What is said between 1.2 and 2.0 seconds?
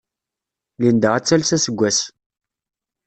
tales aseggas!